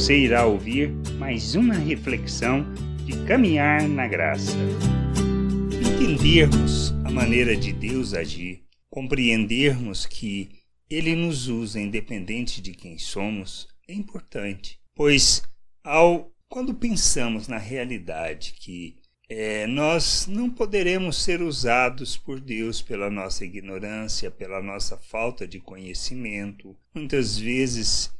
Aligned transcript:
Você 0.00 0.16
irá 0.16 0.46
ouvir 0.46 0.88
mais 1.18 1.54
uma 1.54 1.74
reflexão 1.74 2.64
de 3.04 3.22
caminhar 3.26 3.86
na 3.86 4.08
graça. 4.08 4.56
Entendermos 5.78 6.90
a 7.04 7.10
maneira 7.10 7.54
de 7.54 7.70
Deus 7.70 8.14
agir, 8.14 8.64
compreendermos 8.88 10.06
que 10.06 10.48
Ele 10.88 11.14
nos 11.14 11.48
usa 11.48 11.78
independente 11.78 12.62
de 12.62 12.72
quem 12.72 12.96
somos, 12.96 13.68
é 13.86 13.92
importante, 13.92 14.80
pois 14.94 15.42
ao 15.84 16.32
quando 16.48 16.72
pensamos 16.72 17.46
na 17.46 17.58
realidade 17.58 18.54
que 18.58 18.96
é, 19.28 19.66
nós 19.66 20.26
não 20.26 20.48
poderemos 20.48 21.22
ser 21.22 21.42
usados 21.42 22.16
por 22.16 22.40
Deus 22.40 22.80
pela 22.80 23.10
nossa 23.10 23.44
ignorância, 23.44 24.30
pela 24.30 24.62
nossa 24.62 24.96
falta 24.96 25.46
de 25.46 25.60
conhecimento, 25.60 26.74
muitas 26.94 27.36
vezes 27.36 28.10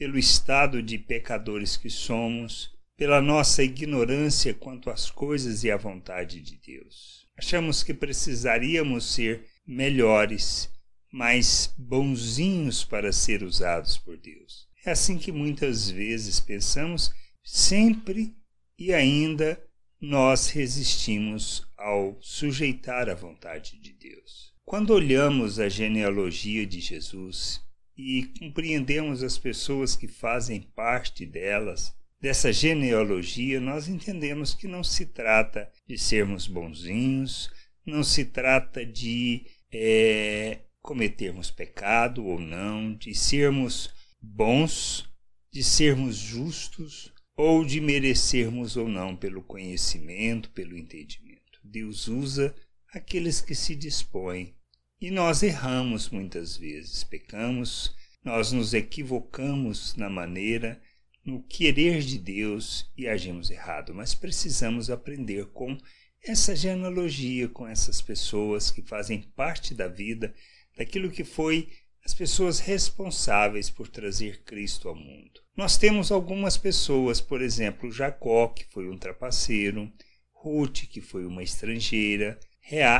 pelo 0.00 0.18
estado 0.18 0.82
de 0.82 0.96
pecadores 0.96 1.76
que 1.76 1.90
somos, 1.90 2.72
pela 2.96 3.20
nossa 3.20 3.62
ignorância 3.62 4.54
quanto 4.54 4.88
às 4.88 5.10
coisas 5.10 5.62
e 5.62 5.70
à 5.70 5.76
vontade 5.76 6.40
de 6.40 6.56
Deus. 6.56 7.26
Achamos 7.36 7.82
que 7.82 7.92
precisaríamos 7.92 9.12
ser 9.12 9.44
melhores, 9.66 10.70
mais 11.12 11.74
bonzinhos 11.76 12.82
para 12.82 13.12
ser 13.12 13.42
usados 13.42 13.98
por 13.98 14.16
Deus. 14.16 14.66
É 14.86 14.92
assim 14.92 15.18
que 15.18 15.30
muitas 15.30 15.90
vezes 15.90 16.40
pensamos, 16.40 17.12
sempre 17.44 18.34
e 18.78 18.94
ainda 18.94 19.62
nós 20.00 20.48
resistimos 20.48 21.68
ao 21.76 22.16
sujeitar 22.22 23.10
a 23.10 23.14
vontade 23.14 23.78
de 23.78 23.92
Deus. 23.92 24.54
Quando 24.64 24.94
olhamos 24.94 25.60
a 25.60 25.68
genealogia 25.68 26.64
de 26.64 26.80
Jesus 26.80 27.60
e 28.00 28.26
compreendemos 28.38 29.22
as 29.22 29.36
pessoas 29.36 29.94
que 29.94 30.08
fazem 30.08 30.62
parte 30.74 31.26
delas, 31.26 31.94
dessa 32.20 32.52
genealogia, 32.52 33.60
nós 33.60 33.88
entendemos 33.88 34.54
que 34.54 34.66
não 34.66 34.82
se 34.82 35.06
trata 35.06 35.70
de 35.86 35.96
sermos 35.98 36.46
bonzinhos, 36.46 37.50
não 37.84 38.02
se 38.02 38.24
trata 38.24 38.84
de 38.84 39.46
é, 39.72 40.60
cometermos 40.82 41.50
pecado 41.50 42.24
ou 42.24 42.38
não, 42.38 42.94
de 42.94 43.14
sermos 43.14 43.90
bons, 44.20 45.08
de 45.52 45.62
sermos 45.62 46.16
justos, 46.16 47.12
ou 47.36 47.64
de 47.64 47.80
merecermos 47.80 48.76
ou 48.76 48.86
não 48.88 49.16
pelo 49.16 49.42
conhecimento, 49.42 50.50
pelo 50.50 50.76
entendimento. 50.76 51.58
Deus 51.64 52.06
usa 52.06 52.54
aqueles 52.92 53.40
que 53.40 53.54
se 53.54 53.74
dispõem. 53.74 54.54
E 55.00 55.10
nós 55.10 55.42
erramos 55.42 56.10
muitas 56.10 56.58
vezes, 56.58 57.02
pecamos, 57.02 57.94
nós 58.24 58.52
nos 58.52 58.74
equivocamos 58.74 59.94
na 59.96 60.10
maneira, 60.10 60.80
no 61.24 61.42
querer 61.42 62.00
de 62.00 62.18
Deus 62.18 62.90
e 62.96 63.06
agimos 63.06 63.50
errado, 63.50 63.94
mas 63.94 64.14
precisamos 64.14 64.90
aprender 64.90 65.46
com 65.46 65.76
essa 66.22 66.54
genealogia, 66.54 67.48
com 67.48 67.66
essas 67.66 68.02
pessoas 68.02 68.70
que 68.70 68.82
fazem 68.82 69.22
parte 69.34 69.74
da 69.74 69.88
vida, 69.88 70.34
daquilo 70.76 71.10
que 71.10 71.24
foi 71.24 71.68
as 72.04 72.14
pessoas 72.14 72.58
responsáveis 72.58 73.70
por 73.70 73.88
trazer 73.88 74.42
Cristo 74.42 74.88
ao 74.88 74.94
mundo. 74.94 75.40
Nós 75.56 75.76
temos 75.76 76.10
algumas 76.10 76.56
pessoas, 76.56 77.20
por 77.20 77.42
exemplo, 77.42 77.92
Jacó, 77.92 78.48
que 78.48 78.64
foi 78.66 78.88
um 78.88 78.96
trapaceiro, 78.96 79.92
Ruth, 80.32 80.86
que 80.90 81.00
foi 81.00 81.26
uma 81.26 81.42
estrangeira, 81.42 82.38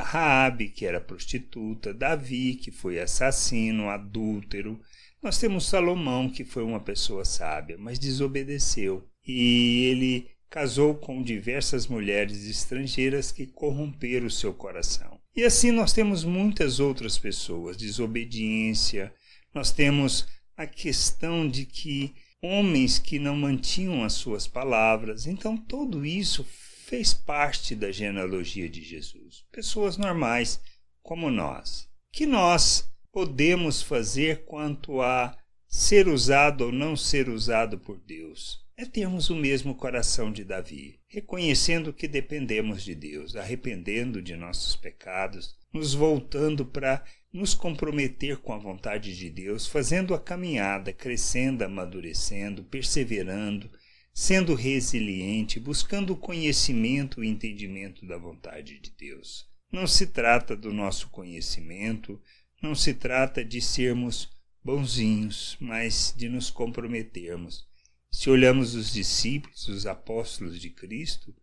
Raabe, 0.02 0.68
que 0.68 0.84
era 0.84 1.00
prostituta, 1.00 1.94
Davi, 1.94 2.54
que 2.56 2.70
foi 2.70 2.98
assassino, 2.98 3.88
adúltero. 3.88 4.80
Nós 5.22 5.38
temos 5.38 5.66
Salomão, 5.66 6.30
que 6.30 6.44
foi 6.44 6.62
uma 6.62 6.80
pessoa 6.80 7.24
sábia, 7.24 7.76
mas 7.78 7.98
desobedeceu. 7.98 9.06
E 9.26 9.84
ele 9.84 10.30
casou 10.48 10.94
com 10.94 11.22
diversas 11.22 11.86
mulheres 11.86 12.48
estrangeiras 12.48 13.30
que 13.30 13.46
corromperam 13.46 14.26
o 14.26 14.30
seu 14.30 14.52
coração. 14.52 15.20
E 15.36 15.44
assim 15.44 15.70
nós 15.70 15.92
temos 15.92 16.24
muitas 16.24 16.80
outras 16.80 17.16
pessoas, 17.16 17.76
desobediência, 17.76 19.12
nós 19.54 19.70
temos 19.70 20.26
a 20.56 20.66
questão 20.66 21.48
de 21.48 21.64
que 21.64 22.14
homens 22.42 22.98
que 22.98 23.18
não 23.18 23.36
mantinham 23.36 24.02
as 24.02 24.14
suas 24.14 24.46
palavras. 24.46 25.26
Então, 25.26 25.56
tudo 25.56 26.04
isso 26.04 26.44
fez 26.86 27.12
parte 27.12 27.74
da 27.74 27.92
genealogia 27.92 28.68
de 28.68 28.82
Jesus. 28.82 29.44
Pessoas 29.52 29.96
normais 29.96 30.60
como 31.02 31.30
nós. 31.30 31.88
Que 32.12 32.26
nós 32.26 32.90
podemos 33.12 33.82
fazer 33.82 34.44
quanto 34.44 35.00
a 35.00 35.36
ser 35.66 36.08
usado 36.08 36.66
ou 36.66 36.72
não 36.72 36.96
ser 36.96 37.28
usado 37.28 37.78
por 37.78 37.98
Deus? 38.00 38.60
É 38.76 38.86
termos 38.86 39.28
o 39.28 39.36
mesmo 39.36 39.74
coração 39.74 40.32
de 40.32 40.42
Davi, 40.42 40.98
reconhecendo 41.06 41.92
que 41.92 42.08
dependemos 42.08 42.82
de 42.82 42.94
Deus, 42.94 43.36
arrependendo 43.36 44.22
de 44.22 44.34
nossos 44.34 44.74
pecados, 44.74 45.54
nos 45.72 45.92
voltando 45.92 46.64
para 46.64 47.04
nos 47.32 47.54
comprometer 47.54 48.38
com 48.38 48.52
a 48.52 48.58
vontade 48.58 49.14
de 49.16 49.28
Deus, 49.28 49.66
fazendo 49.66 50.14
a 50.14 50.18
caminhada, 50.18 50.92
crescendo, 50.92 51.62
amadurecendo, 51.62 52.64
perseverando, 52.64 53.70
sendo 54.12 54.54
resiliente, 54.54 55.60
buscando 55.60 56.14
o 56.14 56.16
conhecimento 56.16 57.22
e 57.22 57.28
entendimento 57.28 58.06
da 58.06 58.16
vontade 58.16 58.80
de 58.80 58.90
Deus. 58.90 59.46
Não 59.70 59.86
se 59.86 60.08
trata 60.08 60.56
do 60.56 60.72
nosso 60.72 61.08
conhecimento, 61.10 62.20
não 62.60 62.74
se 62.74 62.94
trata 62.94 63.44
de 63.44 63.60
sermos 63.60 64.28
bonzinhos, 64.62 65.56
mas 65.60 66.14
de 66.16 66.28
nos 66.28 66.50
comprometermos. 66.50 67.66
Se 68.10 68.28
olhamos 68.28 68.74
os 68.74 68.92
discípulos, 68.92 69.68
os 69.68 69.86
apóstolos 69.86 70.60
de 70.60 70.68
Cristo, 70.68 71.34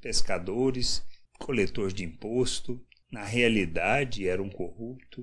pescadores, 0.00 1.02
coletor 1.38 1.92
de 1.92 2.04
imposto, 2.04 2.80
na 3.10 3.24
realidade 3.24 4.28
era 4.28 4.42
um 4.42 4.50
corrupto. 4.50 5.22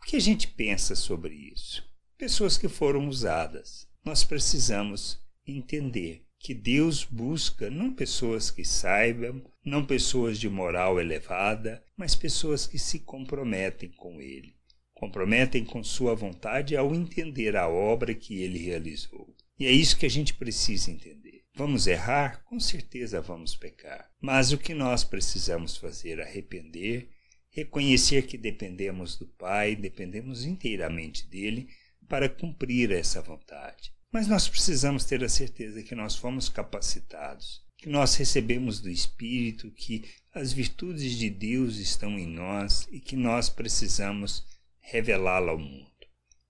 O 0.00 0.06
que 0.06 0.16
a 0.16 0.20
gente 0.20 0.48
pensa 0.48 0.96
sobre 0.96 1.34
isso? 1.34 1.86
Pessoas 2.16 2.56
que 2.58 2.68
foram 2.68 3.06
usadas. 3.06 3.86
Nós 4.04 4.24
precisamos 4.24 5.20
entender 5.46 6.24
que 6.40 6.54
Deus 6.54 7.04
busca 7.04 7.68
não 7.68 7.92
pessoas 7.92 8.50
que 8.50 8.64
saibam, 8.64 9.44
não 9.64 9.84
pessoas 9.84 10.38
de 10.38 10.48
moral 10.48 10.98
elevada, 10.98 11.84
mas 11.96 12.14
pessoas 12.14 12.66
que 12.66 12.78
se 12.78 13.00
comprometem 13.00 13.90
com 13.90 14.20
Ele, 14.20 14.54
comprometem 14.98 15.64
com 15.64 15.82
Sua 15.82 16.14
vontade 16.14 16.76
ao 16.76 16.94
entender 16.94 17.56
a 17.56 17.68
obra 17.68 18.14
que 18.14 18.42
Ele 18.42 18.58
realizou. 18.58 19.34
E 19.58 19.66
é 19.66 19.70
isso 19.70 19.96
que 19.96 20.06
a 20.06 20.10
gente 20.10 20.34
precisa 20.34 20.90
entender. 20.90 21.44
Vamos 21.54 21.86
errar? 21.86 22.44
Com 22.44 22.60
certeza 22.60 23.20
vamos 23.20 23.56
pecar. 23.56 24.10
Mas 24.20 24.52
o 24.52 24.58
que 24.58 24.74
nós 24.74 25.02
precisamos 25.04 25.76
fazer? 25.76 26.20
Arrepender, 26.20 27.08
reconhecer 27.50 28.26
que 28.26 28.38
dependemos 28.38 29.16
do 29.16 29.26
Pai, 29.26 29.74
dependemos 29.74 30.44
inteiramente 30.44 31.28
dele 31.28 31.68
para 32.08 32.28
cumprir 32.28 32.90
essa 32.92 33.20
vontade. 33.20 33.92
Mas 34.12 34.26
nós 34.26 34.48
precisamos 34.48 35.04
ter 35.04 35.22
a 35.22 35.28
certeza 35.28 35.82
que 35.82 35.94
nós 35.94 36.16
fomos 36.16 36.48
capacitados, 36.48 37.62
que 37.76 37.88
nós 37.88 38.14
recebemos 38.14 38.80
do 38.80 38.88
Espírito, 38.88 39.70
que 39.70 40.04
as 40.32 40.52
virtudes 40.52 41.18
de 41.18 41.28
Deus 41.28 41.76
estão 41.76 42.18
em 42.18 42.26
nós 42.26 42.88
e 42.90 43.00
que 43.00 43.16
nós 43.16 43.50
precisamos 43.50 44.44
revelá-la 44.90 45.52
ao 45.52 45.58
mundo, 45.58 45.86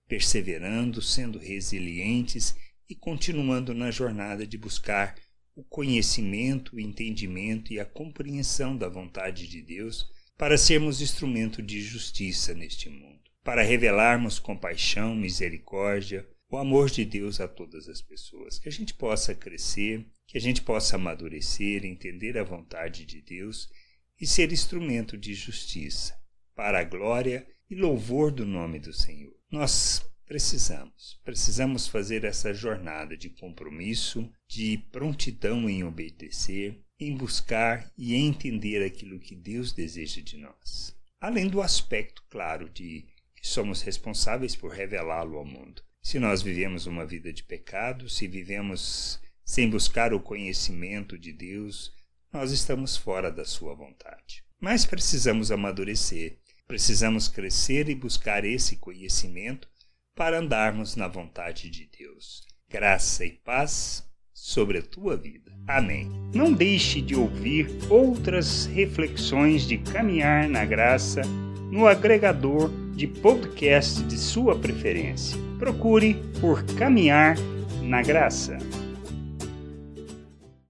perseverando, 0.07 1.01
sendo 1.01 1.37
resilientes 1.37 2.55
e 2.89 2.95
continuando 2.95 3.73
na 3.73 3.91
jornada 3.91 4.47
de 4.47 4.57
buscar 4.57 5.15
o 5.53 5.63
conhecimento, 5.63 6.77
o 6.77 6.79
entendimento 6.79 7.73
e 7.73 7.81
a 7.81 7.85
compreensão 7.85 8.77
da 8.77 8.87
vontade 8.87 9.45
de 9.45 9.61
Deus 9.61 10.09
para 10.37 10.57
sermos 10.57 11.01
instrumento 11.01 11.61
de 11.61 11.81
justiça 11.81 12.53
neste 12.53 12.89
mundo, 12.89 13.19
para 13.43 13.61
revelarmos 13.61 14.39
compaixão, 14.39 15.13
misericórdia, 15.13 16.25
o 16.49 16.55
amor 16.57 16.89
de 16.89 17.03
Deus 17.03 17.41
a 17.41 17.47
todas 17.47 17.89
as 17.89 18.01
pessoas, 18.01 18.57
que 18.57 18.69
a 18.69 18.71
gente 18.71 18.93
possa 18.93 19.35
crescer, 19.35 20.07
que 20.25 20.37
a 20.37 20.41
gente 20.41 20.61
possa 20.61 20.95
amadurecer, 20.95 21.85
entender 21.85 22.37
a 22.37 22.43
vontade 22.43 23.05
de 23.05 23.21
Deus 23.21 23.67
e 24.19 24.25
ser 24.25 24.53
instrumento 24.53 25.17
de 25.17 25.33
justiça, 25.33 26.17
para 26.55 26.79
a 26.79 26.83
glória 26.85 27.45
e 27.69 27.75
louvor 27.75 28.31
do 28.31 28.45
nome 28.45 28.79
do 28.79 28.91
Senhor. 28.91 29.35
Nós 29.51 30.03
Precisamos. 30.29 31.19
Precisamos 31.25 31.87
fazer 31.87 32.23
essa 32.23 32.53
jornada 32.53 33.17
de 33.17 33.31
compromisso, 33.31 34.31
de 34.47 34.77
prontidão 34.91 35.67
em 35.67 35.83
obedecer, 35.83 36.79
em 36.99 37.17
buscar 37.17 37.91
e 37.97 38.13
entender 38.13 38.85
aquilo 38.85 39.19
que 39.19 39.35
Deus 39.35 39.73
deseja 39.73 40.21
de 40.21 40.37
nós. 40.37 40.95
Além 41.19 41.47
do 41.47 41.63
aspecto 41.63 42.23
claro 42.29 42.69
de 42.69 43.07
que 43.35 43.47
somos 43.47 43.81
responsáveis 43.81 44.55
por 44.55 44.71
revelá-lo 44.71 45.35
ao 45.35 45.45
mundo. 45.45 45.81
Se 45.99 46.19
nós 46.19 46.43
vivemos 46.43 46.85
uma 46.85 47.07
vida 47.07 47.33
de 47.33 47.43
pecado, 47.43 48.07
se 48.07 48.27
vivemos 48.27 49.19
sem 49.43 49.67
buscar 49.67 50.13
o 50.13 50.19
conhecimento 50.19 51.17
de 51.17 51.33
Deus, 51.33 51.91
nós 52.31 52.51
estamos 52.51 52.95
fora 52.95 53.31
da 53.31 53.45
sua 53.45 53.73
vontade. 53.73 54.43
Mas 54.61 54.85
precisamos 54.85 55.51
amadurecer, 55.51 56.37
precisamos 56.69 57.27
crescer 57.27 57.89
e 57.89 57.95
buscar 57.95 58.45
esse 58.45 58.75
conhecimento 58.75 59.67
para 60.15 60.37
andarmos 60.37 60.95
na 60.95 61.07
vontade 61.07 61.67
de 61.67 61.89
Deus. 61.97 62.43
Graça 62.69 63.25
e 63.25 63.31
paz 63.31 64.07
sobre 64.31 64.77
a 64.77 64.81
tua 64.83 65.17
vida. 65.17 65.51
Amém. 65.67 66.11
Não 66.31 66.53
deixe 66.53 67.01
de 67.01 67.15
ouvir 67.15 67.67
outras 67.89 68.67
reflexões 68.67 69.63
de 69.63 69.79
caminhar 69.79 70.47
na 70.47 70.63
graça 70.63 71.21
no 71.71 71.87
agregador 71.87 72.69
de 72.95 73.07
podcast 73.07 74.03
de 74.03 74.17
sua 74.17 74.55
preferência. 74.55 75.39
Procure 75.57 76.21
por 76.39 76.63
Caminhar 76.75 77.35
na 77.81 78.03
Graça. 78.03 78.59